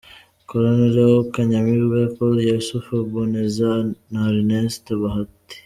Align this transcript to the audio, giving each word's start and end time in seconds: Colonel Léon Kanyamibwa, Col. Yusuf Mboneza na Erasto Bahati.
Colonel 0.49 0.91
Léon 0.95 1.23
Kanyamibwa, 1.33 2.01
Col. 2.15 2.35
Yusuf 2.51 2.85
Mboneza 3.01 3.69
na 4.11 4.21
Erasto 4.39 4.91
Bahati. 5.01 5.55